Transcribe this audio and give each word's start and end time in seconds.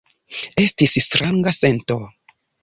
Estis 0.63 0.95
stranga 1.09 1.53
sento. 1.59 1.99